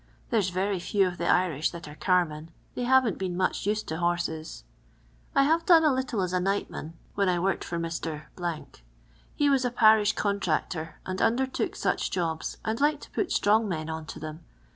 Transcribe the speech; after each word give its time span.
There 0.31 0.41
's 0.41 0.49
very 0.49 0.79
few 0.79 1.05
of 1.07 1.19
the 1.19 1.27
Irish 1.29 1.69
that 1.69 1.87
are 1.87 1.93
carmen; 1.93 2.49
they 2.73 2.85
havea^ 2.85 3.15
ben 3.19 3.37
mach 3.37 3.67
used 3.67 3.87
to 3.89 3.97
hones. 3.99 4.63
I 5.35 5.45
bave 5.47 5.63
done 5.67 5.83
a 5.83 5.89
litde 5.91 6.23
at 6.25 6.33
a 6.33 6.39
nightman 6.39 6.97
whtn 7.15 7.27
I 7.27 7.37
worked 7.37 7.63
for 7.63 7.77
Mr.. 7.77 8.23
He 9.35 9.47
was 9.47 9.63
a 9.63 9.69
parish 9.69 10.15
cmi 10.15 10.39
trnctor, 10.39 10.93
and 11.05 11.21
undertook 11.21 11.73
nch 11.73 12.09
jobs, 12.09 12.57
and 12.65 12.81
liked 12.81 13.03
to 13.03 13.11
put 13.11 13.31
strong 13.31 13.69
men 13.69 13.91
on 13.91 14.07
to 14.07 14.19
them. 14.19 14.43